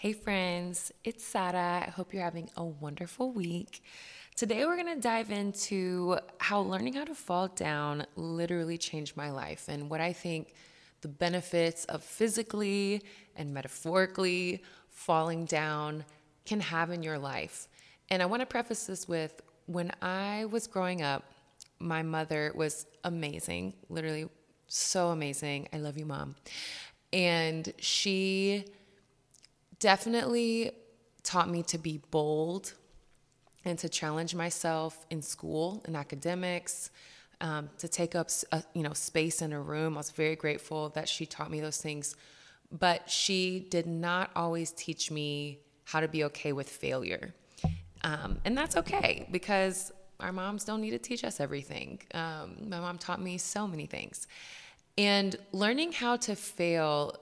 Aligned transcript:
Hey, 0.00 0.12
friends, 0.12 0.92
it's 1.02 1.24
Sara. 1.24 1.84
I 1.84 1.90
hope 1.90 2.14
you're 2.14 2.22
having 2.22 2.48
a 2.56 2.64
wonderful 2.64 3.32
week. 3.32 3.82
Today, 4.36 4.64
we're 4.64 4.76
going 4.76 4.94
to 4.94 5.00
dive 5.00 5.32
into 5.32 6.18
how 6.38 6.60
learning 6.60 6.92
how 6.92 7.02
to 7.02 7.16
fall 7.16 7.48
down 7.48 8.06
literally 8.14 8.78
changed 8.78 9.16
my 9.16 9.32
life 9.32 9.64
and 9.66 9.90
what 9.90 10.00
I 10.00 10.12
think 10.12 10.54
the 11.00 11.08
benefits 11.08 11.84
of 11.86 12.04
physically 12.04 13.02
and 13.34 13.52
metaphorically 13.52 14.62
falling 14.88 15.46
down 15.46 16.04
can 16.46 16.60
have 16.60 16.92
in 16.92 17.02
your 17.02 17.18
life. 17.18 17.66
And 18.08 18.22
I 18.22 18.26
want 18.26 18.38
to 18.38 18.46
preface 18.46 18.86
this 18.86 19.08
with 19.08 19.42
when 19.66 19.90
I 20.00 20.44
was 20.44 20.68
growing 20.68 21.02
up, 21.02 21.24
my 21.80 22.04
mother 22.04 22.52
was 22.54 22.86
amazing, 23.02 23.74
literally 23.88 24.28
so 24.68 25.08
amazing. 25.08 25.66
I 25.72 25.78
love 25.78 25.98
you, 25.98 26.06
mom. 26.06 26.36
And 27.12 27.72
she 27.78 28.64
definitely 29.78 30.72
taught 31.22 31.48
me 31.48 31.62
to 31.64 31.78
be 31.78 32.00
bold 32.10 32.74
and 33.64 33.78
to 33.78 33.88
challenge 33.88 34.34
myself 34.34 35.06
in 35.10 35.20
school 35.22 35.84
in 35.86 35.94
academics 35.96 36.90
um, 37.40 37.70
to 37.78 37.88
take 37.88 38.14
up 38.14 38.30
a, 38.52 38.62
you 38.74 38.82
know 38.82 38.92
space 38.92 39.42
in 39.42 39.52
a 39.52 39.60
room. 39.60 39.94
I 39.94 39.98
was 39.98 40.10
very 40.10 40.36
grateful 40.36 40.88
that 40.90 41.08
she 41.08 41.26
taught 41.26 41.50
me 41.50 41.60
those 41.60 41.78
things. 41.78 42.16
But 42.70 43.08
she 43.08 43.66
did 43.70 43.86
not 43.86 44.30
always 44.36 44.72
teach 44.72 45.10
me 45.10 45.60
how 45.84 46.00
to 46.00 46.08
be 46.08 46.24
okay 46.24 46.52
with 46.52 46.68
failure. 46.68 47.34
Um, 48.04 48.38
and 48.44 48.56
that's 48.56 48.76
okay 48.76 49.26
because 49.30 49.90
our 50.20 50.32
moms 50.32 50.64
don't 50.64 50.80
need 50.80 50.90
to 50.90 50.98
teach 50.98 51.24
us 51.24 51.40
everything. 51.40 52.00
Um, 52.12 52.68
my 52.68 52.78
mom 52.80 52.98
taught 52.98 53.22
me 53.22 53.38
so 53.38 53.66
many 53.66 53.86
things. 53.86 54.26
And 54.98 55.36
learning 55.52 55.92
how 55.92 56.16
to 56.16 56.34
fail 56.36 57.16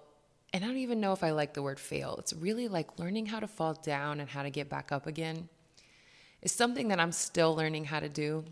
and 0.56 0.64
I 0.64 0.68
don't 0.68 0.78
even 0.78 1.02
know 1.02 1.12
if 1.12 1.22
I 1.22 1.32
like 1.32 1.52
the 1.52 1.60
word 1.60 1.78
fail. 1.78 2.16
It's 2.18 2.32
really 2.32 2.66
like 2.66 2.98
learning 2.98 3.26
how 3.26 3.40
to 3.40 3.46
fall 3.46 3.74
down 3.74 4.20
and 4.20 4.30
how 4.30 4.42
to 4.42 4.48
get 4.48 4.70
back 4.70 4.90
up 4.90 5.06
again. 5.06 5.50
It's 6.40 6.54
something 6.54 6.88
that 6.88 6.98
I'm 6.98 7.12
still 7.12 7.54
learning 7.54 7.84
how 7.84 8.00
to 8.00 8.08
do. 8.08 8.42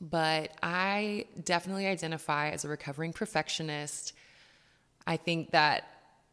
But 0.00 0.50
I 0.64 1.26
definitely 1.44 1.86
identify 1.86 2.50
as 2.50 2.64
a 2.64 2.68
recovering 2.68 3.12
perfectionist. 3.12 4.14
I 5.06 5.16
think 5.16 5.52
that 5.52 5.84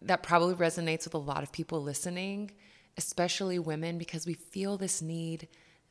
that 0.02 0.24
probably 0.24 0.56
resonates 0.56 1.04
with 1.04 1.14
a 1.14 1.20
lot 1.20 1.44
of 1.44 1.52
people 1.52 1.80
listening, 1.84 2.50
especially 2.98 3.60
women, 3.60 4.00
because 4.00 4.26
we 4.26 4.34
feel 4.34 4.78
this 4.80 5.04
need 5.04 5.50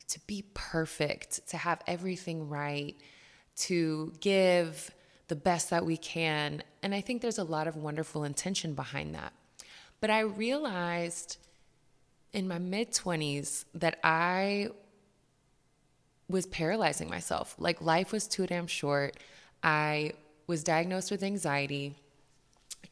to 0.09 0.19
be 0.27 0.43
perfect, 0.53 1.47
to 1.47 1.55
have 1.55 1.81
everything 1.87 2.49
right, 2.49 2.97
to 3.59 4.11
give 4.19 4.91
the 5.33 5.39
best 5.39 5.71
that 5.71 5.83
we 5.83 5.97
can. 5.97 6.61
And 6.83 6.93
I 6.93 7.01
think 7.01 7.23
there's 7.23 7.39
a 7.39 7.43
lot 7.43 7.65
of 7.65 7.75
wonderful 7.75 8.23
intention 8.23 8.75
behind 8.75 9.15
that. 9.15 9.33
But 9.99 10.11
I 10.11 10.19
realized 10.19 11.37
in 12.33 12.47
my 12.47 12.59
mid 12.59 12.91
20s 12.91 13.65
that 13.73 13.97
I 14.03 14.69
was 16.29 16.45
paralyzing 16.45 17.09
myself. 17.09 17.55
Like 17.57 17.81
life 17.81 18.11
was 18.11 18.27
too 18.27 18.45
damn 18.45 18.67
short. 18.67 19.17
I 19.63 20.11
was 20.45 20.63
diagnosed 20.63 21.09
with 21.09 21.23
anxiety 21.23 21.95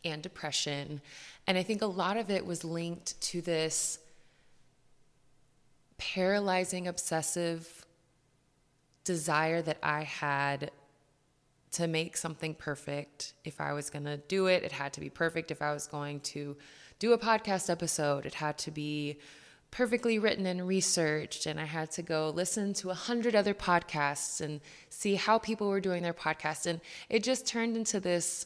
and 0.04 0.24
depression. 0.24 1.00
And 1.46 1.60
I 1.60 1.62
think 1.62 1.84
a 1.84 1.86
lot 1.86 2.18
of 2.18 2.32
it 2.32 2.44
was 2.44 2.64
linked 2.64 3.22
to 3.22 3.42
this 3.44 4.00
paralyzing, 6.00 6.88
obsessive 6.88 7.86
desire 9.04 9.62
that 9.62 9.78
I 9.84 10.02
had 10.02 10.72
to 11.74 11.88
make 11.88 12.18
something 12.18 12.54
perfect. 12.54 13.34
If 13.44 13.62
I 13.62 13.74
was 13.74 13.90
going 13.90 14.06
to 14.06 14.18
do 14.18 14.48
it, 14.48 14.64
it 14.64 14.72
had 14.72 14.94
to 14.94 15.00
be 15.00 15.10
perfect. 15.10 15.52
If 15.52 15.62
I 15.62 15.74
was 15.74 15.88
going 15.88 16.20
to 16.22 16.58
do 17.00 17.14
a 17.14 17.18
podcast 17.18 17.70
episode, 17.70 18.26
it 18.26 18.36
had 18.36 18.58
to 18.60 18.72
be 18.72 19.18
perfectly 19.72 20.20
written 20.20 20.46
and 20.46 20.68
researched. 20.68 21.46
And 21.46 21.60
I 21.60 21.66
had 21.66 21.92
to 21.92 22.02
go 22.02 22.30
listen 22.30 22.74
to 22.76 22.90
a 22.90 22.94
hundred 22.94 23.36
other 23.36 23.54
podcasts 23.54 24.42
and 24.42 24.60
see 24.90 25.16
how 25.16 25.38
people 25.38 25.70
were 25.70 25.80
doing 25.80 26.04
their 26.04 26.14
podcast. 26.14 26.66
And 26.66 26.82
it 27.10 27.24
just 27.24 27.48
turned 27.48 27.78
into 27.78 28.00
this 28.00 28.46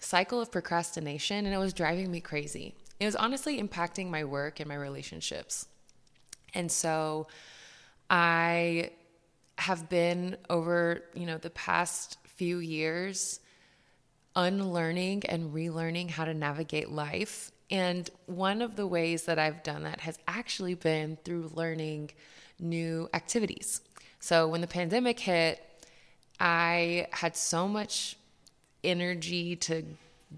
cycle 0.00 0.40
of 0.40 0.50
procrastination 0.50 1.44
and 1.44 1.54
it 1.54 1.58
was 1.58 1.74
driving 1.74 2.10
me 2.10 2.20
crazy. 2.20 2.74
It 2.98 3.04
was 3.04 3.16
honestly 3.16 3.62
impacting 3.62 4.08
my 4.10 4.24
work 4.24 4.60
and 4.60 4.68
my 4.68 4.76
relationships. 4.76 5.68
And 6.54 6.72
so 6.72 7.28
I 8.10 8.90
have 9.58 9.88
been 9.88 10.36
over, 10.50 11.02
you 11.14 11.26
know, 11.26 11.38
the 11.38 11.50
past 11.50 12.18
few 12.42 12.58
years 12.58 13.38
unlearning 14.34 15.22
and 15.26 15.54
relearning 15.54 16.10
how 16.10 16.24
to 16.24 16.34
navigate 16.34 16.90
life. 16.90 17.52
And 17.70 18.10
one 18.26 18.62
of 18.62 18.74
the 18.74 18.84
ways 18.84 19.26
that 19.26 19.38
I've 19.38 19.62
done 19.62 19.84
that 19.84 20.00
has 20.00 20.18
actually 20.26 20.74
been 20.74 21.16
through 21.24 21.52
learning 21.54 22.10
new 22.58 23.08
activities. 23.14 23.80
So 24.18 24.48
when 24.48 24.60
the 24.60 24.66
pandemic 24.66 25.20
hit, 25.20 25.64
I 26.40 27.06
had 27.12 27.36
so 27.36 27.68
much 27.68 28.16
energy 28.82 29.54
to 29.68 29.84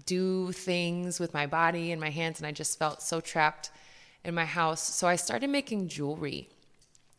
do 0.05 0.51
things 0.51 1.19
with 1.19 1.33
my 1.33 1.47
body 1.47 1.91
and 1.91 1.99
my 1.99 2.11
hands, 2.11 2.39
and 2.39 2.45
I 2.45 2.51
just 2.51 2.77
felt 2.77 3.01
so 3.01 3.19
trapped 3.19 3.71
in 4.23 4.35
my 4.35 4.45
house. 4.45 4.93
So 4.93 5.07
I 5.07 5.15
started 5.15 5.49
making 5.49 5.87
jewelry, 5.87 6.49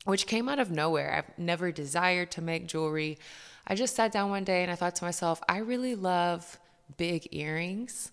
which 0.05 0.29
came 0.29 0.49
out 0.49 0.61
of 0.61 0.71
nowhere. 0.71 1.13
I've 1.13 1.37
never 1.37 1.73
desired 1.73 2.31
to 2.31 2.41
make 2.41 2.69
jewelry. 2.69 3.19
I 3.66 3.75
just 3.75 3.97
sat 3.97 4.12
down 4.12 4.31
one 4.31 4.44
day 4.44 4.62
and 4.62 4.71
I 4.71 4.77
thought 4.77 4.97
to 4.97 5.04
myself, 5.04 5.43
I 5.49 5.59
really 5.59 5.94
love 5.94 6.59
big 6.97 7.28
earrings 7.32 8.12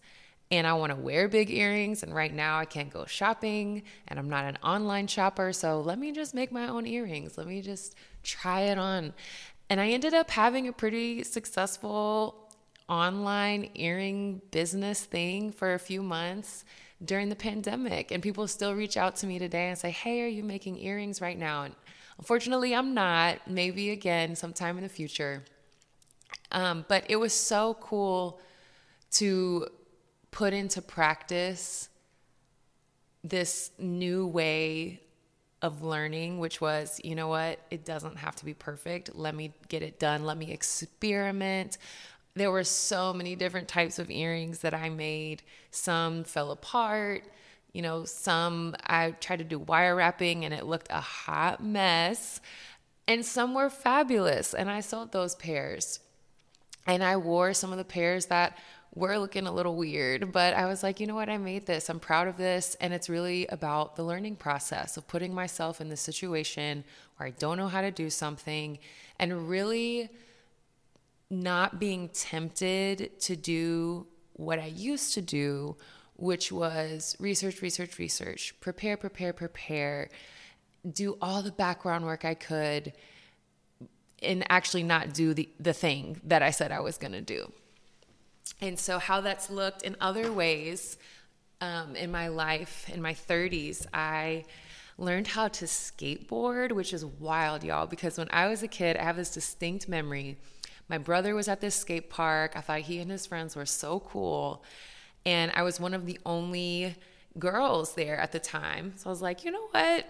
and 0.49 0.67
I 0.67 0.73
want 0.73 0.91
to 0.91 0.97
wear 0.97 1.27
big 1.27 1.51
earrings. 1.51 2.03
And 2.03 2.13
right 2.13 2.33
now 2.33 2.57
I 2.57 2.65
can't 2.65 2.91
go 2.91 3.05
shopping 3.05 3.83
and 4.07 4.19
I'm 4.19 4.29
not 4.29 4.45
an 4.45 4.57
online 4.63 5.07
shopper. 5.07 5.53
So 5.53 5.81
let 5.81 5.99
me 5.99 6.11
just 6.11 6.33
make 6.33 6.51
my 6.51 6.67
own 6.67 6.85
earrings. 6.85 7.37
Let 7.37 7.47
me 7.47 7.61
just 7.61 7.95
try 8.23 8.61
it 8.61 8.77
on. 8.77 9.13
And 9.69 9.79
I 9.79 9.89
ended 9.89 10.13
up 10.13 10.29
having 10.29 10.67
a 10.67 10.73
pretty 10.73 11.23
successful 11.23 12.51
online 12.89 13.69
earring 13.75 14.41
business 14.51 15.03
thing 15.03 15.51
for 15.51 15.73
a 15.73 15.79
few 15.79 16.03
months 16.03 16.65
during 17.03 17.29
the 17.29 17.35
pandemic. 17.35 18.11
And 18.11 18.21
people 18.21 18.47
still 18.47 18.75
reach 18.75 18.97
out 18.97 19.15
to 19.17 19.27
me 19.27 19.39
today 19.39 19.69
and 19.69 19.77
say, 19.77 19.91
Hey, 19.91 20.21
are 20.23 20.27
you 20.27 20.43
making 20.43 20.79
earrings 20.79 21.21
right 21.21 21.37
now? 21.37 21.63
And 21.63 21.75
Unfortunately, 22.23 22.73
I'm 22.73 22.93
not. 22.93 23.49
Maybe 23.49 23.89
again 23.89 24.37
sometime 24.37 24.77
in 24.77 24.83
the 24.83 24.87
future. 24.89 25.43
Um, 26.53 26.85
but 26.87 27.03
it 27.09 27.17
was 27.17 27.33
so 27.33 27.75
cool 27.81 28.39
to 29.15 29.67
put 30.31 30.53
into 30.53 30.81
practice 30.81 31.89
this 33.25 33.71
new 33.77 34.25
way 34.25 35.01
of 35.61 35.83
learning, 35.83 36.39
which 36.39 36.61
was, 36.61 37.01
you 37.03 37.13
know 37.13 37.27
what, 37.27 37.59
it 37.69 37.83
doesn't 37.83 38.15
have 38.15 38.37
to 38.37 38.45
be 38.45 38.53
perfect. 38.53 39.13
Let 39.13 39.35
me 39.35 39.51
get 39.67 39.83
it 39.83 39.99
done. 39.99 40.23
Let 40.23 40.37
me 40.37 40.49
experiment. 40.49 41.77
There 42.35 42.51
were 42.51 42.63
so 42.63 43.11
many 43.11 43.35
different 43.35 43.67
types 43.67 43.99
of 43.99 44.09
earrings 44.09 44.59
that 44.59 44.73
I 44.73 44.87
made. 44.87 45.43
Some 45.71 46.23
fell 46.23 46.51
apart, 46.51 47.25
you 47.73 47.81
know, 47.81 48.05
some 48.05 48.75
I 48.85 49.11
tried 49.11 49.39
to 49.39 49.43
do 49.43 49.59
wire 49.59 49.95
wrapping 49.95 50.45
and 50.45 50.53
it 50.53 50.65
looked 50.65 50.87
a 50.91 51.01
hot 51.01 51.63
mess. 51.63 52.39
And 53.07 53.25
some 53.25 53.53
were 53.53 53.69
fabulous. 53.69 54.53
And 54.53 54.69
I 54.69 54.79
sold 54.79 55.11
those 55.11 55.35
pairs. 55.35 55.99
And 56.85 57.03
I 57.03 57.17
wore 57.17 57.53
some 57.53 57.71
of 57.71 57.77
the 57.77 57.83
pairs 57.83 58.27
that 58.27 58.57
were 58.95 59.17
looking 59.17 59.47
a 59.47 59.51
little 59.51 59.75
weird, 59.75 60.31
but 60.31 60.53
I 60.53 60.67
was 60.67 60.83
like, 60.83 60.99
you 60.99 61.07
know 61.07 61.15
what? 61.15 61.29
I 61.29 61.37
made 61.37 61.65
this. 61.65 61.89
I'm 61.89 61.99
proud 61.99 62.27
of 62.27 62.37
this. 62.37 62.75
And 62.79 62.93
it's 62.93 63.09
really 63.09 63.47
about 63.47 63.95
the 63.95 64.03
learning 64.03 64.35
process 64.35 64.97
of 64.97 65.07
putting 65.07 65.33
myself 65.33 65.81
in 65.81 65.89
the 65.89 65.97
situation 65.97 66.83
where 67.17 67.27
I 67.27 67.31
don't 67.31 67.57
know 67.57 67.69
how 67.69 67.81
to 67.81 67.89
do 67.89 68.11
something 68.11 68.77
and 69.17 69.49
really 69.49 70.09
not 71.31 71.79
being 71.79 72.09
tempted 72.09 73.19
to 73.21 73.35
do 73.35 74.05
what 74.33 74.59
I 74.59 74.67
used 74.67 75.15
to 75.15 75.21
do 75.21 75.75
which 76.15 76.51
was 76.51 77.15
research, 77.19 77.61
research, 77.61 77.97
research, 77.97 78.53
prepare, 78.59 78.97
prepare, 78.97 79.33
prepare, 79.33 80.09
do 80.89 81.17
all 81.21 81.41
the 81.41 81.51
background 81.51 82.05
work 82.05 82.25
I 82.25 82.33
could, 82.33 82.93
and 84.21 84.45
actually 84.49 84.83
not 84.83 85.13
do 85.13 85.33
the, 85.33 85.49
the 85.59 85.73
thing 85.73 86.21
that 86.25 86.41
I 86.41 86.51
said 86.51 86.71
I 86.71 86.79
was 86.79 86.97
going 86.97 87.13
to 87.13 87.21
do. 87.21 87.51
And 88.61 88.79
so, 88.79 88.99
how 88.99 89.21
that's 89.21 89.49
looked 89.49 89.81
in 89.81 89.95
other 89.99 90.31
ways 90.31 90.97
um, 91.61 91.95
in 91.95 92.11
my 92.11 92.27
life, 92.27 92.89
in 92.89 93.01
my 93.01 93.13
30s, 93.13 93.85
I 93.93 94.45
learned 94.97 95.27
how 95.27 95.47
to 95.47 95.65
skateboard, 95.65 96.71
which 96.71 96.93
is 96.93 97.05
wild, 97.05 97.63
y'all, 97.63 97.87
because 97.87 98.17
when 98.17 98.27
I 98.31 98.47
was 98.47 98.63
a 98.63 98.67
kid, 98.67 98.97
I 98.97 99.03
have 99.03 99.15
this 99.15 99.31
distinct 99.31 99.87
memory. 99.87 100.37
My 100.89 100.97
brother 100.97 101.33
was 101.35 101.47
at 101.47 101.61
this 101.61 101.75
skate 101.75 102.09
park. 102.09 102.53
I 102.55 102.61
thought 102.61 102.81
he 102.81 102.99
and 102.99 103.09
his 103.09 103.25
friends 103.25 103.55
were 103.55 103.65
so 103.65 103.99
cool. 104.01 104.63
And 105.25 105.51
I 105.55 105.63
was 105.63 105.79
one 105.79 105.93
of 105.93 106.05
the 106.05 106.19
only 106.25 106.95
girls 107.39 107.95
there 107.95 108.17
at 108.17 108.31
the 108.31 108.39
time. 108.39 108.93
So 108.97 109.09
I 109.09 109.11
was 109.11 109.21
like, 109.21 109.43
you 109.45 109.51
know 109.51 109.67
what? 109.71 110.05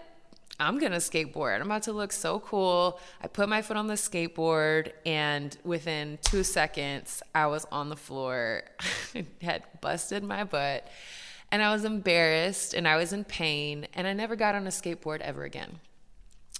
I'm 0.60 0.78
gonna 0.78 0.98
skateboard. 0.98 1.56
I'm 1.56 1.66
about 1.66 1.82
to 1.84 1.92
look 1.92 2.12
so 2.12 2.38
cool. 2.38 3.00
I 3.20 3.26
put 3.26 3.48
my 3.48 3.60
foot 3.60 3.76
on 3.76 3.88
the 3.88 3.94
skateboard, 3.94 4.92
and 5.04 5.56
within 5.64 6.18
two 6.22 6.44
seconds, 6.44 7.22
I 7.34 7.46
was 7.46 7.66
on 7.72 7.88
the 7.88 7.96
floor, 7.96 8.62
had 9.42 9.64
busted 9.80 10.22
my 10.22 10.44
butt. 10.44 10.86
and 11.50 11.62
I 11.62 11.72
was 11.72 11.84
embarrassed 11.84 12.74
and 12.74 12.86
I 12.88 12.96
was 12.96 13.12
in 13.12 13.24
pain 13.24 13.86
and 13.94 14.06
I 14.06 14.12
never 14.12 14.34
got 14.36 14.54
on 14.54 14.66
a 14.66 14.70
skateboard 14.70 15.20
ever 15.20 15.44
again. 15.44 15.78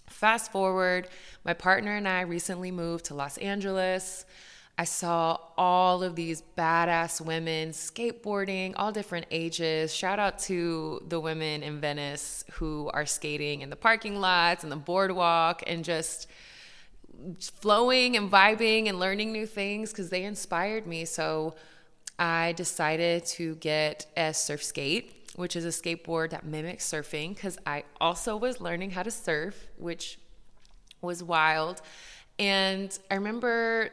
Fast 0.08 0.52
forward, 0.52 1.08
my 1.44 1.52
partner 1.52 1.96
and 1.96 2.06
I 2.06 2.20
recently 2.20 2.70
moved 2.70 3.06
to 3.06 3.14
Los 3.14 3.36
Angeles. 3.38 4.24
I 4.76 4.85
saw 4.85 5.38
all 5.56 6.03
of 6.03 6.17
these 6.17 6.43
badass 6.59 7.21
women 7.21 7.71
skateboarding, 7.71 8.73
all 8.75 8.91
different 8.91 9.26
ages. 9.31 9.94
Shout 9.94 10.19
out 10.19 10.41
to 10.41 11.00
the 11.09 11.21
women 11.21 11.62
in 11.62 11.81
Venice 11.81 12.44
who 12.55 12.91
are 12.93 13.06
skating 13.06 13.61
in 13.61 13.71
the 13.71 13.76
parking 13.76 14.17
lots 14.21 14.65
and 14.65 14.73
the 14.73 14.76
boardwalk 14.76 15.62
and 15.69 15.85
just 15.85 16.26
flowing 17.41 18.17
and 18.17 18.29
vibing 18.31 18.88
and 18.88 18.99
learning 18.99 19.32
new 19.32 19.47
things 19.47 19.93
because 19.93 20.11
they 20.11 20.25
inspired 20.25 20.88
me. 20.88 21.05
So 21.05 21.55
I 22.19 22.53
decided 22.56 23.26
to 23.26 23.55
get 23.56 24.06
a 24.17 24.35
surf 24.35 24.65
skate, 24.65 25.31
which 25.37 25.55
is 25.55 25.65
a 25.65 25.69
skateboard 25.69 26.31
that 26.31 26.44
mimics 26.44 26.91
surfing 26.91 27.35
because 27.35 27.59
I 27.65 27.85
also 28.00 28.37
was 28.37 28.61
learning 28.61 28.91
how 28.91 29.05
to 29.05 29.11
surf, 29.12 29.69
which 29.79 30.19
was 31.00 31.23
wild. 31.23 31.81
And 32.41 32.97
I 33.09 33.15
remember 33.15 33.91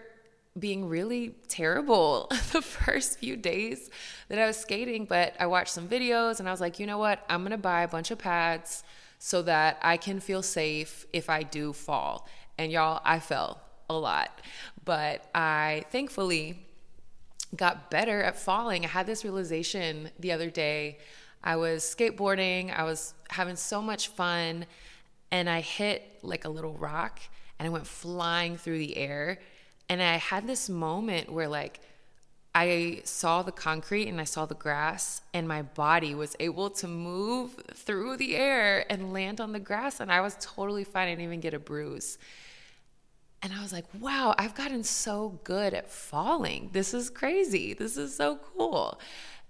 being 0.59 0.87
really 0.87 1.35
terrible 1.47 2.27
the 2.51 2.61
first 2.61 3.19
few 3.19 3.35
days 3.35 3.89
that 4.27 4.37
I 4.37 4.45
was 4.45 4.57
skating, 4.57 5.05
but 5.05 5.33
I 5.39 5.45
watched 5.45 5.71
some 5.71 5.87
videos 5.87 6.39
and 6.39 6.47
I 6.47 6.51
was 6.51 6.61
like, 6.61 6.79
you 6.79 6.85
know 6.85 6.97
what? 6.97 7.23
I'm 7.29 7.41
going 7.41 7.51
to 7.51 7.57
buy 7.57 7.83
a 7.83 7.87
bunch 7.87 8.11
of 8.11 8.17
pads 8.17 8.83
so 9.19 9.41
that 9.43 9.77
I 9.81 9.97
can 9.97 10.19
feel 10.19 10.41
safe 10.41 11.05
if 11.13 11.29
I 11.29 11.43
do 11.43 11.73
fall. 11.73 12.27
And 12.57 12.71
y'all, 12.71 13.01
I 13.05 13.19
fell 13.19 13.61
a 13.89 13.93
lot, 13.93 14.41
but 14.83 15.29
I 15.33 15.85
thankfully 15.91 16.65
got 17.55 17.89
better 17.89 18.21
at 18.23 18.37
falling. 18.37 18.85
I 18.85 18.89
had 18.89 19.05
this 19.05 19.23
realization 19.23 20.09
the 20.19 20.31
other 20.31 20.49
day. 20.49 20.97
I 21.43 21.55
was 21.55 21.83
skateboarding, 21.83 22.77
I 22.77 22.83
was 22.83 23.13
having 23.29 23.55
so 23.55 23.81
much 23.81 24.09
fun, 24.09 24.65
and 25.31 25.49
I 25.49 25.61
hit 25.61 26.19
like 26.21 26.45
a 26.45 26.49
little 26.49 26.73
rock 26.73 27.19
and 27.57 27.67
I 27.67 27.69
went 27.69 27.87
flying 27.87 28.57
through 28.57 28.79
the 28.79 28.97
air 28.97 29.39
and 29.91 30.01
I 30.01 30.15
had 30.15 30.47
this 30.47 30.69
moment 30.69 31.29
where 31.29 31.49
like 31.49 31.81
I 32.55 33.01
saw 33.03 33.43
the 33.43 33.51
concrete 33.51 34.07
and 34.07 34.21
I 34.21 34.23
saw 34.23 34.45
the 34.45 34.55
grass, 34.55 35.21
and 35.33 35.47
my 35.47 35.61
body 35.61 36.15
was 36.15 36.35
able 36.39 36.69
to 36.69 36.87
move 36.87 37.55
through 37.73 38.15
the 38.17 38.37
air 38.37 38.85
and 38.89 39.11
land 39.11 39.41
on 39.41 39.51
the 39.51 39.59
grass. 39.59 39.99
And 39.99 40.09
I 40.11 40.21
was 40.21 40.37
totally 40.39 40.85
fine. 40.85 41.07
I 41.07 41.11
didn't 41.11 41.23
even 41.25 41.41
get 41.41 41.53
a 41.53 41.59
bruise. 41.59 42.17
And 43.41 43.51
I 43.53 43.61
was 43.61 43.73
like, 43.73 43.85
wow, 43.99 44.33
I've 44.37 44.55
gotten 44.55 44.83
so 44.83 45.39
good 45.43 45.73
at 45.73 45.89
falling. 45.89 46.69
This 46.71 46.93
is 46.93 47.09
crazy. 47.09 47.73
This 47.73 47.97
is 47.97 48.15
so 48.15 48.37
cool. 48.37 48.99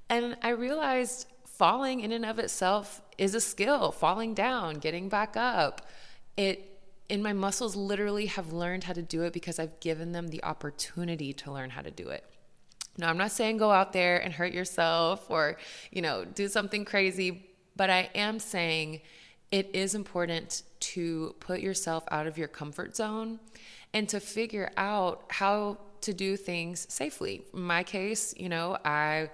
And 0.09 0.37
I 0.41 0.49
realized 0.49 1.27
falling 1.45 1.99
in 1.99 2.11
and 2.11 2.25
of 2.25 2.39
itself 2.39 3.01
is 3.17 3.35
a 3.35 3.41
skill, 3.41 3.91
falling 3.91 4.33
down, 4.33 4.75
getting 4.75 5.07
back 5.07 5.37
up. 5.37 5.87
It 6.35 6.70
and 7.11 7.21
my 7.21 7.33
muscles 7.33 7.75
literally 7.75 8.27
have 8.27 8.53
learned 8.53 8.85
how 8.85 8.93
to 8.93 9.01
do 9.01 9.23
it 9.23 9.33
because 9.33 9.59
I've 9.59 9.77
given 9.81 10.13
them 10.13 10.29
the 10.29 10.41
opportunity 10.45 11.33
to 11.33 11.51
learn 11.51 11.71
how 11.71 11.81
to 11.81 11.91
do 11.91 12.07
it. 12.07 12.23
Now, 12.97 13.09
I'm 13.09 13.17
not 13.17 13.31
saying 13.31 13.57
go 13.57 13.69
out 13.69 13.91
there 13.91 14.17
and 14.17 14.33
hurt 14.33 14.53
yourself 14.53 15.29
or, 15.29 15.57
you 15.91 16.01
know, 16.01 16.23
do 16.23 16.47
something 16.47 16.85
crazy, 16.85 17.49
but 17.75 17.89
I 17.89 18.09
am 18.15 18.39
saying 18.39 19.01
it 19.51 19.69
is 19.73 19.93
important 19.93 20.63
to 20.79 21.35
put 21.41 21.59
yourself 21.59 22.05
out 22.11 22.27
of 22.27 22.37
your 22.37 22.47
comfort 22.47 22.95
zone 22.95 23.41
and 23.93 24.07
to 24.07 24.21
figure 24.21 24.71
out 24.77 25.25
how 25.27 25.79
to 26.01 26.13
do 26.13 26.37
things 26.37 26.87
safely. 26.89 27.43
In 27.53 27.61
my 27.61 27.83
case, 27.83 28.33
you 28.37 28.47
know, 28.47 28.77
I 28.85 29.31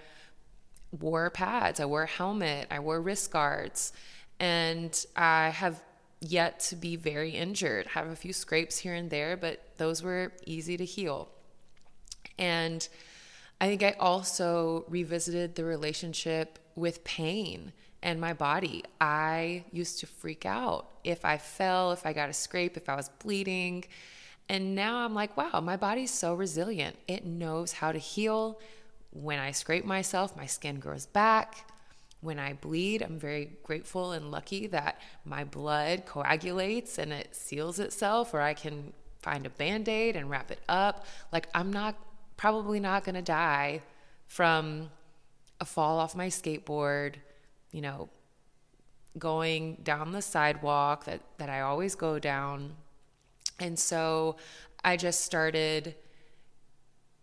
wore 1.00 1.30
pads, 1.30 1.80
I 1.80 1.86
wore 1.86 2.04
a 2.04 2.08
helmet, 2.08 2.68
I 2.72 2.80
wore 2.80 3.02
wrist 3.02 3.30
guards, 3.30 3.94
and 4.40 5.06
I 5.16 5.50
have 5.50 5.84
yet 6.20 6.60
to 6.60 6.76
be 6.76 6.96
very 6.96 7.32
injured. 7.32 7.88
Have 7.88 8.08
a 8.08 8.16
few 8.16 8.34
scrapes 8.34 8.78
here 8.78 8.94
and 8.94 9.10
there, 9.10 9.38
but 9.38 9.62
those 9.78 10.02
were 10.02 10.32
easy 10.46 10.78
to 10.78 10.86
heal. 10.86 11.30
And 12.38 12.88
I 13.60 13.68
think 13.68 13.84
I 13.84 13.96
also 14.00 14.86
revisited 14.88 15.56
the 15.56 15.64
relationship 15.64 16.60
with 16.76 17.04
pain 17.04 17.74
and 18.04 18.22
my 18.22 18.34
body. 18.34 18.84
I 19.02 19.66
used 19.72 20.00
to 20.00 20.08
freak 20.08 20.46
out 20.46 20.88
if 21.04 21.26
I 21.26 21.38
fell, 21.38 21.92
if 21.92 22.06
I 22.06 22.14
got 22.14 22.30
a 22.30 22.34
scrape, 22.34 22.78
if 22.78 22.90
I 22.90 22.96
was 22.96 23.10
bleeding. 23.20 23.86
And 24.50 24.76
now 24.76 24.98
I'm 24.98 25.14
like, 25.14 25.36
wow, 25.36 25.60
my 25.62 25.78
body's 25.78 26.12
so 26.12 26.34
resilient. 26.34 26.96
It 27.08 27.26
knows 27.26 27.74
how 27.74 27.92
to 27.92 28.00
heal. 28.00 28.60
When 29.12 29.40
I 29.40 29.52
scrape 29.52 29.86
myself, 29.86 30.38
my 30.38 30.46
skin 30.46 30.80
grows 30.80 31.06
back 31.06 31.66
when 32.22 32.40
I 32.40 32.54
bleed, 32.54 33.02
I'm 33.02 33.20
very 33.20 33.58
grateful 33.64 34.12
and 34.12 34.32
lucky 34.32 34.68
that 34.68 35.00
my 35.24 35.44
blood 35.44 36.06
coagulates 36.06 36.98
and 36.98 37.14
it 37.14 37.36
seals 37.36 37.80
itself, 37.80 38.34
or 38.34 38.42
I 38.42 38.54
can 38.54 38.94
find 39.22 39.46
a 39.46 39.50
band 39.50 39.88
aid 39.88 40.16
and 40.16 40.30
wrap 40.30 40.52
it 40.52 40.60
up. 40.68 41.06
Like, 41.32 41.48
I'm 41.54 41.72
not 41.72 41.96
probably 42.36 42.80
not 42.80 43.04
gonna 43.04 43.22
die 43.22 43.82
from 44.28 44.90
a 45.60 45.66
fall 45.66 46.00
off 46.00 46.16
my 46.16 46.28
skateboard, 46.28 47.16
you 47.72 47.82
know, 47.82 48.10
going 49.18 49.78
down 49.84 50.12
the 50.12 50.22
sidewalk 50.22 51.06
that, 51.06 51.22
that 51.38 51.50
I 51.50 51.62
always 51.62 51.96
go 51.96 52.20
down. 52.20 52.76
And 53.60 53.78
so 53.78 54.38
I 54.84 54.98
just 54.98 55.22
started 55.22 55.96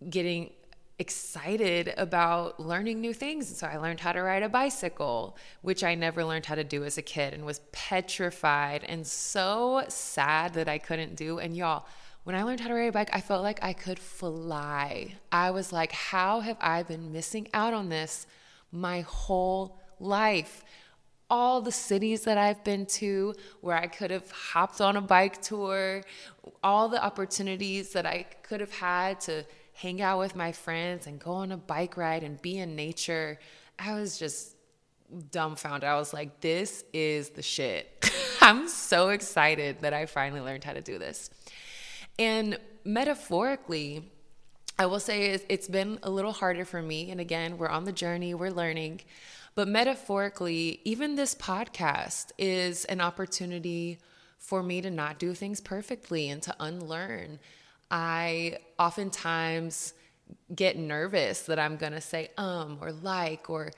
getting 0.09 0.51
excited 0.99 1.93
about 1.97 2.61
learning 2.61 3.01
new 3.01 3.13
things. 3.13 3.57
So 3.57 3.67
I 3.67 3.79
learned 3.79 4.01
how 4.01 4.13
to 4.13 4.23
ride 4.23 4.43
a 4.43 4.49
bicycle, 4.49 5.37
which 5.63 5.83
I 5.83 5.95
never 5.95 6.25
learned 6.25 6.47
how 6.47 6.55
to 6.55 6.65
do 6.65 6.85
as 6.85 6.99
a 6.99 7.03
kid 7.03 7.35
and 7.35 7.45
was 7.45 7.61
petrified 7.73 8.85
and 8.85 9.07
so 9.07 9.85
sad 9.89 10.55
that 10.55 10.69
I 10.69 10.79
couldn't 10.79 11.17
do. 11.17 11.39
And 11.39 11.57
y'all, 11.57 11.87
when 12.23 12.37
I 12.37 12.43
learned 12.43 12.61
how 12.61 12.69
to 12.69 12.75
ride 12.75 12.89
a 12.89 12.93
bike, 12.93 13.11
I 13.13 13.21
felt 13.21 13.43
like 13.43 13.63
I 13.63 13.73
could 13.73 13.99
fly. 13.99 15.15
I 15.33 15.51
was 15.51 15.73
like, 15.73 15.93
how 15.93 16.41
have 16.41 16.59
I 16.61 16.83
been 16.85 17.13
missing 17.13 17.49
out 17.53 17.75
on 17.75 17.89
this 17.89 18.27
my 18.71 19.01
whole 19.01 19.81
life? 19.99 20.65
All 21.29 21.61
the 21.61 21.73
cities 21.73 22.23
that 22.23 22.39
I've 22.39 22.63
been 22.63 22.87
to 22.87 23.35
where 23.63 23.77
I 23.77 23.89
could 23.89 24.11
have 24.13 24.31
hopped 24.31 24.81
on 24.81 24.97
a 24.97 25.01
bike 25.01 25.43
tour, 25.43 26.03
all 26.63 26.89
the 26.89 27.03
opportunities 27.03 27.93
that 27.95 28.07
I 28.07 28.27
could 28.43 28.61
have 28.61 28.73
had 28.73 29.21
to 29.23 29.45
hang 29.75 30.01
out 30.01 30.19
with 30.19 30.37
my 30.37 30.53
friends 30.53 31.07
and 31.07 31.19
go 31.21 31.33
on 31.33 31.53
a 31.53 31.57
bike 31.57 31.97
ride 31.97 32.23
and 32.23 32.41
be 32.41 32.59
in 32.59 32.77
nature. 32.77 33.39
I 33.79 33.95
was 33.95 34.19
just 34.19 34.57
dumbfounded. 35.31 35.89
I 35.89 35.97
was 35.97 36.13
like, 36.13 36.41
this 36.41 36.85
is 36.93 37.31
the 37.31 37.43
shit. 37.43 38.11
I'm 38.41 38.69
so 38.69 39.09
excited 39.11 39.81
that 39.81 39.93
I 39.93 40.07
finally 40.07 40.41
learned 40.41 40.65
how 40.65 40.73
to 40.73 40.81
do 40.81 40.99
this. 40.99 41.31
And 42.19 42.59
metaphorically, 42.85 44.11
I 44.79 44.87
will 44.87 45.01
say 45.01 45.39
it's 45.49 45.69
been 45.69 45.99
a 46.03 46.11
little 46.11 46.33
harder 46.33 46.65
for 46.65 46.83
me. 46.83 47.11
And 47.11 47.21
again, 47.21 47.59
we're 47.59 47.69
on 47.69 47.85
the 47.85 47.93
journey, 47.93 48.35
we're 48.35 48.51
learning. 48.51 49.01
But 49.55 49.69
metaphorically, 49.69 50.81
even 50.85 51.15
this 51.15 51.35
podcast 51.35 52.33
is 52.39 52.85
an 52.87 53.01
opportunity 53.01 53.99
for 54.39 54.63
me 54.63 54.81
to 54.81 54.91
not 54.91 55.19
do 55.19 55.33
things 55.33 55.61
perfectly 55.61 56.29
and 56.29 56.43
to 56.43 56.55
unlearn 56.61 57.39
I 57.91 58.59
oftentimes 58.79 59.95
get 60.55 60.77
nervous 60.77 61.43
that 61.43 61.59
I'm 61.59 61.77
going 61.77 61.93
to 61.93 62.01
say 62.01 62.31
um 62.39 62.79
or 62.81 62.93
like 62.93 63.51
or 63.51 63.73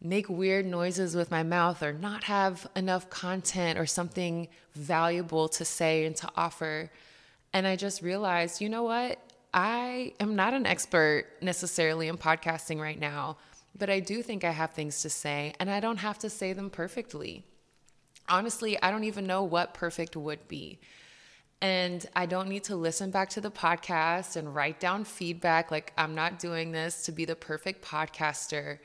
make 0.00 0.28
weird 0.28 0.66
noises 0.66 1.14
with 1.14 1.30
my 1.30 1.42
mouth 1.42 1.82
or 1.82 1.92
not 1.92 2.24
have 2.24 2.66
enough 2.74 3.08
content 3.08 3.78
or 3.78 3.86
something 3.86 4.48
valuable 4.74 5.48
to 5.48 5.64
say 5.64 6.04
and 6.04 6.16
to 6.16 6.28
offer. 6.36 6.90
And 7.52 7.66
I 7.66 7.76
just 7.76 8.02
realized, 8.02 8.60
you 8.60 8.68
know 8.68 8.82
what? 8.82 9.18
I 9.54 10.14
am 10.18 10.34
not 10.34 10.54
an 10.54 10.66
expert 10.66 11.26
necessarily 11.40 12.08
in 12.08 12.16
podcasting 12.16 12.80
right 12.80 12.98
now, 12.98 13.36
but 13.78 13.90
I 13.90 14.00
do 14.00 14.22
think 14.22 14.44
I 14.44 14.50
have 14.50 14.72
things 14.72 15.02
to 15.02 15.10
say 15.10 15.54
and 15.60 15.70
I 15.70 15.78
don't 15.78 15.98
have 15.98 16.18
to 16.20 16.30
say 16.30 16.52
them 16.52 16.70
perfectly. 16.70 17.44
Honestly, 18.28 18.80
I 18.82 18.90
don't 18.90 19.04
even 19.04 19.26
know 19.26 19.44
what 19.44 19.74
perfect 19.74 20.16
would 20.16 20.48
be. 20.48 20.80
And 21.62 22.04
I 22.16 22.26
don't 22.26 22.48
need 22.48 22.64
to 22.64 22.74
listen 22.74 23.12
back 23.12 23.30
to 23.30 23.40
the 23.40 23.50
podcast 23.50 24.34
and 24.34 24.52
write 24.52 24.80
down 24.80 25.04
feedback. 25.04 25.70
Like, 25.70 25.92
I'm 25.96 26.12
not 26.12 26.40
doing 26.40 26.72
this 26.72 27.04
to 27.04 27.12
be 27.12 27.24
the 27.24 27.36
perfect 27.36 27.84
podcaster. 27.84 28.80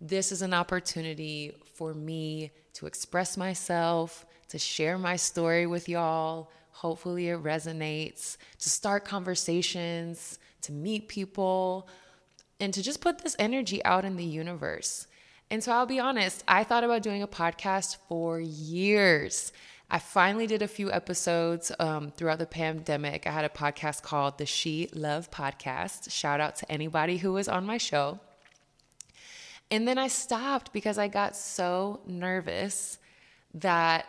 This 0.00 0.32
is 0.32 0.42
an 0.42 0.52
opportunity 0.52 1.54
for 1.76 1.94
me 1.94 2.50
to 2.74 2.86
express 2.86 3.36
myself, 3.36 4.26
to 4.48 4.58
share 4.58 4.98
my 4.98 5.14
story 5.14 5.68
with 5.68 5.88
y'all. 5.88 6.50
Hopefully, 6.72 7.28
it 7.28 7.40
resonates, 7.44 8.38
to 8.58 8.68
start 8.68 9.04
conversations, 9.04 10.40
to 10.62 10.72
meet 10.72 11.06
people, 11.06 11.88
and 12.58 12.74
to 12.74 12.82
just 12.82 13.00
put 13.00 13.20
this 13.20 13.36
energy 13.38 13.84
out 13.84 14.04
in 14.04 14.16
the 14.16 14.24
universe. 14.24 15.06
And 15.48 15.62
so 15.62 15.70
I'll 15.70 15.86
be 15.86 16.00
honest, 16.00 16.42
I 16.48 16.64
thought 16.64 16.82
about 16.82 17.04
doing 17.04 17.22
a 17.22 17.28
podcast 17.28 17.98
for 18.08 18.40
years. 18.40 19.52
I 19.88 20.00
finally 20.00 20.48
did 20.48 20.62
a 20.62 20.68
few 20.68 20.90
episodes 20.90 21.70
um, 21.78 22.10
throughout 22.10 22.40
the 22.40 22.46
pandemic. 22.46 23.24
I 23.26 23.30
had 23.30 23.44
a 23.44 23.48
podcast 23.48 24.02
called 24.02 24.36
the 24.36 24.46
She 24.46 24.88
Love 24.92 25.30
Podcast. 25.30 26.10
Shout 26.10 26.40
out 26.40 26.56
to 26.56 26.72
anybody 26.72 27.18
who 27.18 27.32
was 27.32 27.46
on 27.46 27.64
my 27.64 27.78
show. 27.78 28.18
And 29.70 29.86
then 29.86 29.96
I 29.96 30.08
stopped 30.08 30.72
because 30.72 30.98
I 30.98 31.06
got 31.06 31.36
so 31.36 32.00
nervous 32.06 32.98
that 33.54 34.06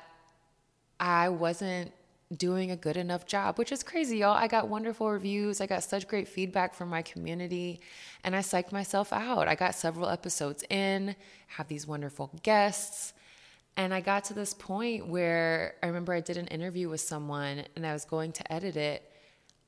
I 1.00 1.30
wasn't 1.30 1.92
doing 2.36 2.72
a 2.72 2.76
good 2.76 2.98
enough 2.98 3.26
job, 3.26 3.58
which 3.58 3.72
is 3.72 3.84
crazy, 3.84 4.18
y'all. 4.18 4.36
I 4.36 4.48
got 4.48 4.68
wonderful 4.68 5.10
reviews. 5.12 5.62
I 5.62 5.68
got 5.68 5.84
such 5.84 6.08
great 6.08 6.28
feedback 6.28 6.74
from 6.74 6.90
my 6.90 7.02
community, 7.04 7.80
and 8.24 8.36
I 8.36 8.40
psyched 8.40 8.72
myself 8.72 9.14
out. 9.14 9.48
I 9.48 9.56
got 9.56 9.76
several 9.76 10.10
episodes 10.10 10.64
in, 10.70 11.16
have 11.48 11.68
these 11.68 11.88
wonderful 11.88 12.32
guests. 12.44 13.14
And 13.78 13.94
I 13.94 14.02
got 14.02 14.26
to 14.26 14.34
this 14.34 14.56
point 14.56 15.08
where 15.08 15.76
I 15.84 15.88
remember 15.88 16.12
I 16.12 16.20
did 16.20 16.38
an 16.38 16.48
interview 16.48 16.90
with 16.90 17.00
someone 17.00 17.64
and 17.76 17.86
I 17.86 17.94
was 17.94 18.06
going 18.06 18.32
to 18.34 18.52
edit 18.52 18.76
it. 18.76 19.10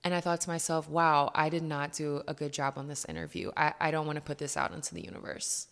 And 0.03 0.15
I 0.15 0.19
thought 0.19 0.41
to 0.41 0.49
myself, 0.49 0.89
wow, 0.89 1.29
I 1.35 1.49
did 1.49 1.61
not 1.61 1.93
do 1.93 2.23
a 2.27 2.33
good 2.33 2.51
job 2.51 2.73
on 2.77 2.87
this 2.87 3.05
interview. 3.05 3.51
I, 3.55 3.73
I 3.79 3.91
don't 3.91 4.07
want 4.07 4.15
to 4.15 4.21
put 4.21 4.39
this 4.39 4.57
out 4.57 4.73
into 4.73 4.95
the 4.95 5.03
universe. 5.03 5.67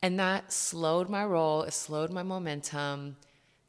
And 0.00 0.18
that 0.18 0.52
slowed 0.52 1.10
my 1.10 1.24
roll, 1.24 1.62
it 1.62 1.72
slowed 1.72 2.10
my 2.10 2.22
momentum 2.22 3.16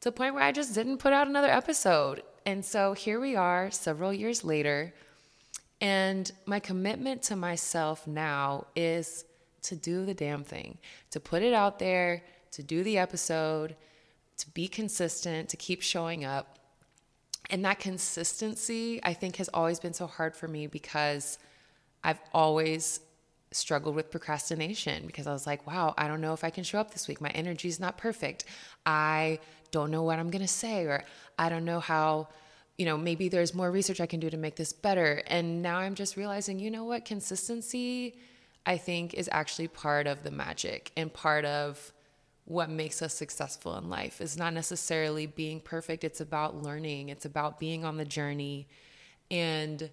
to 0.00 0.08
the 0.08 0.12
point 0.12 0.34
where 0.34 0.44
I 0.44 0.52
just 0.52 0.74
didn't 0.74 0.98
put 0.98 1.12
out 1.12 1.26
another 1.26 1.50
episode. 1.50 2.22
And 2.46 2.64
so 2.64 2.94
here 2.94 3.20
we 3.20 3.36
are 3.36 3.70
several 3.70 4.14
years 4.14 4.44
later. 4.44 4.94
And 5.80 6.30
my 6.46 6.60
commitment 6.60 7.22
to 7.24 7.36
myself 7.36 8.06
now 8.06 8.66
is 8.74 9.24
to 9.62 9.76
do 9.76 10.06
the 10.06 10.14
damn 10.14 10.44
thing, 10.44 10.78
to 11.10 11.20
put 11.20 11.42
it 11.42 11.52
out 11.52 11.78
there, 11.78 12.22
to 12.52 12.62
do 12.62 12.82
the 12.82 12.96
episode, 12.96 13.76
to 14.40 14.50
be 14.50 14.68
consistent, 14.68 15.48
to 15.50 15.56
keep 15.56 15.82
showing 15.82 16.24
up. 16.24 16.58
And 17.48 17.64
that 17.64 17.78
consistency, 17.78 19.00
I 19.02 19.12
think, 19.12 19.36
has 19.36 19.48
always 19.52 19.80
been 19.80 19.92
so 19.92 20.06
hard 20.06 20.36
for 20.36 20.48
me 20.48 20.66
because 20.66 21.38
I've 22.04 22.20
always 22.32 23.00
struggled 23.52 23.96
with 23.96 24.10
procrastination 24.10 25.06
because 25.06 25.26
I 25.26 25.32
was 25.32 25.46
like, 25.46 25.66
wow, 25.66 25.94
I 25.98 26.06
don't 26.06 26.20
know 26.20 26.32
if 26.32 26.44
I 26.44 26.50
can 26.50 26.64
show 26.64 26.78
up 26.78 26.92
this 26.92 27.08
week. 27.08 27.20
My 27.20 27.30
energy 27.30 27.68
is 27.68 27.80
not 27.80 27.98
perfect. 27.98 28.44
I 28.86 29.40
don't 29.72 29.90
know 29.90 30.02
what 30.02 30.18
I'm 30.18 30.30
going 30.30 30.42
to 30.42 30.48
say, 30.48 30.84
or 30.84 31.04
I 31.38 31.48
don't 31.48 31.64
know 31.64 31.80
how, 31.80 32.28
you 32.78 32.86
know, 32.86 32.96
maybe 32.96 33.28
there's 33.28 33.54
more 33.54 33.70
research 33.70 34.00
I 34.00 34.06
can 34.06 34.20
do 34.20 34.30
to 34.30 34.36
make 34.36 34.56
this 34.56 34.72
better. 34.72 35.22
And 35.26 35.62
now 35.62 35.78
I'm 35.78 35.94
just 35.94 36.16
realizing, 36.16 36.58
you 36.58 36.70
know 36.70 36.84
what? 36.84 37.04
Consistency, 37.04 38.16
I 38.64 38.76
think, 38.76 39.14
is 39.14 39.28
actually 39.32 39.68
part 39.68 40.06
of 40.06 40.22
the 40.22 40.30
magic 40.30 40.92
and 40.96 41.12
part 41.12 41.44
of 41.44 41.92
what 42.50 42.68
makes 42.68 43.00
us 43.00 43.14
successful 43.14 43.76
in 43.76 43.88
life. 43.88 44.20
It's 44.20 44.36
not 44.36 44.52
necessarily 44.52 45.24
being 45.24 45.60
perfect, 45.60 46.02
it's 46.02 46.20
about 46.20 46.60
learning, 46.60 47.08
it's 47.08 47.24
about 47.24 47.60
being 47.60 47.84
on 47.84 47.96
the 47.96 48.04
journey 48.04 48.66
and 49.30 49.88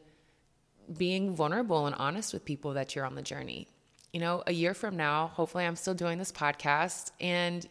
being 0.97 1.35
vulnerable 1.35 1.85
and 1.85 1.95
honest 1.97 2.33
with 2.33 2.45
people 2.45 2.73
that 2.73 2.95
you're 2.95 3.05
on 3.05 3.13
the 3.13 3.21
journey. 3.21 3.67
You 4.11 4.21
know, 4.21 4.41
a 4.47 4.53
year 4.53 4.73
from 4.73 4.97
now, 4.97 5.27
hopefully 5.27 5.65
I'm 5.67 5.75
still 5.75 5.93
doing 5.93 6.17
this 6.17 6.31
podcast 6.31 7.11
and 7.21 7.67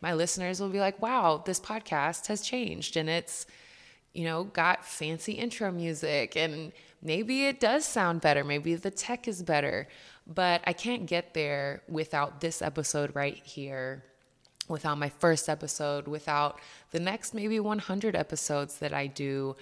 my 0.00 0.14
listeners 0.14 0.58
will 0.58 0.70
be 0.70 0.80
like, 0.80 1.02
wow, 1.02 1.42
this 1.44 1.60
podcast 1.60 2.28
has 2.28 2.40
changed 2.40 2.96
and 2.96 3.10
it's, 3.10 3.44
you 4.14 4.24
know, 4.24 4.44
got 4.44 4.86
fancy 4.86 5.32
intro 5.32 5.70
music 5.70 6.34
and 6.34 6.72
maybe 7.02 7.44
it 7.44 7.60
does 7.60 7.84
sound 7.84 8.22
better. 8.22 8.42
Maybe 8.42 8.74
the 8.74 8.90
tech 8.90 9.28
is 9.28 9.42
better, 9.42 9.86
but 10.26 10.62
I 10.66 10.72
can't 10.72 11.04
get 11.04 11.34
there 11.34 11.82
without 11.90 12.40
this 12.40 12.62
episode 12.62 13.14
right 13.14 13.36
here, 13.44 14.02
without 14.70 14.98
my 14.98 15.08
first 15.08 15.48
episode, 15.48 16.06
without 16.08 16.58
the 16.90 17.00
next 17.00 17.34
maybe 17.34 17.60
100 17.60 18.16
episodes 18.16 18.78
that 18.78 18.92
I 18.92 19.06
do. 19.06 19.56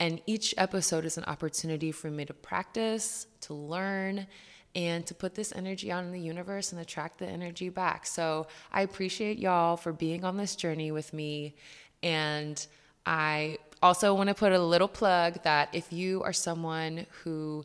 And 0.00 0.20
each 0.26 0.54
episode 0.56 1.04
is 1.04 1.18
an 1.18 1.24
opportunity 1.24 1.92
for 1.92 2.10
me 2.10 2.24
to 2.24 2.34
practice, 2.34 3.26
to 3.42 3.54
learn, 3.54 4.26
and 4.74 5.06
to 5.06 5.14
put 5.14 5.34
this 5.34 5.52
energy 5.54 5.92
out 5.92 6.04
in 6.04 6.12
the 6.12 6.20
universe 6.20 6.72
and 6.72 6.80
attract 6.80 7.18
the 7.18 7.26
energy 7.26 7.68
back. 7.68 8.06
So 8.06 8.46
I 8.72 8.82
appreciate 8.82 9.38
y'all 9.38 9.76
for 9.76 9.92
being 9.92 10.24
on 10.24 10.36
this 10.36 10.56
journey 10.56 10.90
with 10.90 11.12
me. 11.12 11.54
And 12.02 12.64
I 13.04 13.58
also 13.82 14.14
want 14.14 14.28
to 14.28 14.34
put 14.34 14.52
a 14.52 14.58
little 14.58 14.88
plug 14.88 15.42
that 15.42 15.68
if 15.72 15.92
you 15.92 16.22
are 16.22 16.32
someone 16.32 17.06
who 17.22 17.64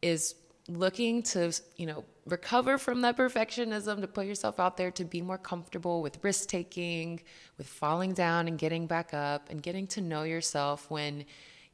is 0.00 0.34
looking 0.68 1.22
to, 1.22 1.52
you 1.76 1.86
know, 1.86 2.04
recover 2.26 2.78
from 2.78 3.02
that 3.02 3.16
perfectionism, 3.16 4.00
to 4.00 4.06
put 4.06 4.26
yourself 4.26 4.58
out 4.58 4.76
there 4.76 4.90
to 4.92 5.04
be 5.04 5.20
more 5.20 5.38
comfortable 5.38 6.02
with 6.02 6.22
risk 6.24 6.48
taking, 6.48 7.20
with 7.58 7.66
falling 7.66 8.14
down 8.14 8.48
and 8.48 8.58
getting 8.58 8.86
back 8.86 9.12
up, 9.12 9.50
and 9.50 9.62
getting 9.62 9.86
to 9.88 10.00
know 10.00 10.22
yourself 10.22 10.90
when 10.90 11.24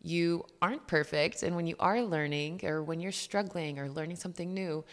you 0.02 0.44
aren't 0.62 0.86
perfect 0.86 1.42
and 1.42 1.54
when 1.54 1.66
you 1.66 1.76
are 1.78 2.02
learning 2.02 2.64
or 2.64 2.82
when 2.82 3.00
you're 3.00 3.12
struggling 3.12 3.78
or 3.78 3.88
learning 3.88 4.16
something 4.16 4.52
new, 4.52 4.84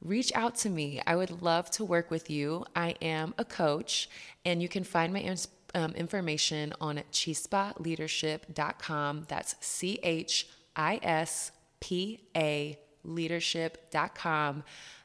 reach 0.00 0.32
out 0.34 0.54
to 0.54 0.70
me. 0.70 1.02
I 1.06 1.16
would 1.16 1.42
love 1.42 1.70
to 1.72 1.84
work 1.84 2.10
with 2.10 2.30
you. 2.30 2.64
I 2.74 2.94
am 3.02 3.34
a 3.38 3.44
coach, 3.44 4.08
and 4.44 4.62
you 4.62 4.68
can 4.68 4.84
find 4.84 5.12
my 5.12 5.36
um, 5.74 5.92
information 5.92 6.72
on 6.80 7.02
chispaleadership.com. 7.12 9.26
That's 9.28 9.56
C 9.60 9.98
H 10.02 10.48
I 10.74 10.98
S 11.02 11.52
P 11.80 12.24
A 12.36 12.78
leadership.com. 13.04 14.64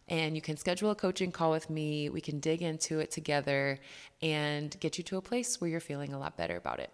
And 0.09 0.35
you 0.35 0.41
can 0.41 0.55
schedule 0.55 0.91
a 0.91 0.95
coaching 0.95 1.31
call 1.31 1.51
with 1.51 1.69
me. 1.69 2.09
We 2.09 2.21
can 2.21 2.39
dig 2.39 2.61
into 2.61 2.99
it 2.99 3.11
together 3.11 3.79
and 4.21 4.77
get 4.79 4.97
you 4.97 5.03
to 5.05 5.17
a 5.17 5.21
place 5.21 5.59
where 5.59 5.69
you're 5.69 5.79
feeling 5.79 6.13
a 6.13 6.19
lot 6.19 6.37
better 6.37 6.55
about 6.55 6.79
it. 6.79 6.89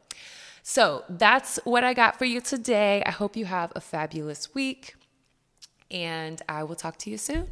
So 0.64 1.04
that's 1.10 1.60
what 1.66 1.84
I 1.84 1.94
got 1.94 2.18
for 2.18 2.26
you 2.26 2.42
today. 2.42 3.04
I 3.06 3.12
hope 3.12 3.36
you 3.36 3.46
have 3.46 3.72
a 3.76 3.82
fabulous 3.82 4.56
week, 4.56 4.96
and 5.92 6.42
I 6.48 6.64
will 6.64 6.76
talk 6.76 6.98
to 7.00 7.10
you 7.10 7.18
soon. 7.18 7.50